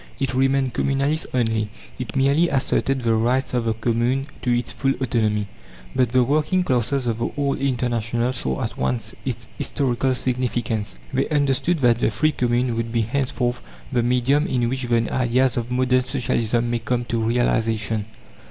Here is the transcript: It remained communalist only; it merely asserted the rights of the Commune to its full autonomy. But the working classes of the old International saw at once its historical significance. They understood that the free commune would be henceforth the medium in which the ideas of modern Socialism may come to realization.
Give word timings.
It 0.19 0.33
remained 0.33 0.73
communalist 0.73 1.27
only; 1.31 1.69
it 1.99 2.15
merely 2.15 2.49
asserted 2.49 3.01
the 3.01 3.15
rights 3.15 3.53
of 3.53 3.65
the 3.65 3.75
Commune 3.75 4.25
to 4.41 4.49
its 4.49 4.71
full 4.71 4.95
autonomy. 4.99 5.47
But 5.95 6.09
the 6.09 6.23
working 6.23 6.63
classes 6.63 7.05
of 7.05 7.19
the 7.19 7.29
old 7.37 7.59
International 7.59 8.33
saw 8.33 8.63
at 8.63 8.79
once 8.79 9.13
its 9.25 9.47
historical 9.59 10.15
significance. 10.15 10.95
They 11.13 11.29
understood 11.29 11.77
that 11.81 11.99
the 11.99 12.09
free 12.09 12.31
commune 12.31 12.75
would 12.75 12.91
be 12.91 13.01
henceforth 13.01 13.61
the 13.91 14.01
medium 14.01 14.47
in 14.47 14.69
which 14.69 14.85
the 14.87 15.13
ideas 15.13 15.55
of 15.55 15.69
modern 15.69 16.03
Socialism 16.03 16.71
may 16.71 16.79
come 16.79 17.05
to 17.05 17.21
realization. 17.21 18.05